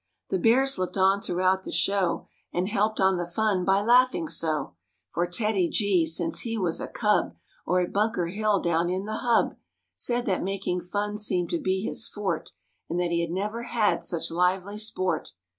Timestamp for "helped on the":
2.67-3.27